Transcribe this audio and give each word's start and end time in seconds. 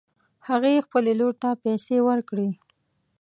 هغې 0.47 0.83
خپلې 0.85 1.11
لور 1.19 1.33
ته 1.41 1.49
پیسې 1.63 1.97
ورکړې 2.07 2.49